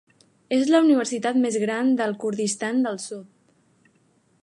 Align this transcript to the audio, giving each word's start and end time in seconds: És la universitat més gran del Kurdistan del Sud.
És 0.55 0.63
la 0.75 0.79
universitat 0.85 1.37
més 1.43 1.59
gran 1.65 1.93
del 2.01 2.17
Kurdistan 2.25 2.83
del 2.87 3.01
Sud. 3.07 3.93